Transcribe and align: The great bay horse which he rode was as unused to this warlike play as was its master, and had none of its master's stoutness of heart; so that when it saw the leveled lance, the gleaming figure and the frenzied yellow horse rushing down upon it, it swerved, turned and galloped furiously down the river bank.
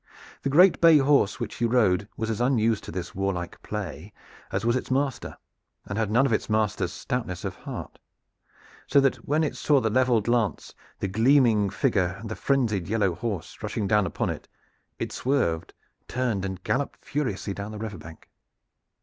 The 0.41 0.49
great 0.49 0.81
bay 0.81 0.97
horse 0.97 1.39
which 1.39 1.53
he 1.57 1.65
rode 1.65 2.07
was 2.17 2.31
as 2.31 2.41
unused 2.41 2.83
to 2.85 2.91
this 2.91 3.13
warlike 3.13 3.61
play 3.61 4.13
as 4.51 4.65
was 4.65 4.75
its 4.75 4.89
master, 4.89 5.37
and 5.85 5.95
had 5.95 6.09
none 6.09 6.25
of 6.25 6.33
its 6.33 6.49
master's 6.49 6.91
stoutness 6.91 7.45
of 7.45 7.53
heart; 7.57 7.99
so 8.87 8.99
that 8.99 9.17
when 9.17 9.43
it 9.43 9.55
saw 9.55 9.79
the 9.79 9.91
leveled 9.91 10.27
lance, 10.27 10.73
the 11.01 11.07
gleaming 11.07 11.69
figure 11.69 12.15
and 12.19 12.29
the 12.29 12.35
frenzied 12.35 12.87
yellow 12.87 13.13
horse 13.13 13.61
rushing 13.61 13.87
down 13.87 14.07
upon 14.07 14.31
it, 14.31 14.47
it 14.97 15.11
swerved, 15.11 15.71
turned 16.07 16.45
and 16.45 16.63
galloped 16.63 17.05
furiously 17.05 17.53
down 17.53 17.71
the 17.71 17.77
river 17.77 17.99
bank. 17.99 18.27